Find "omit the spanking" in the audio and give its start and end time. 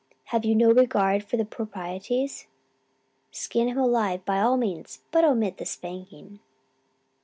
5.23-6.39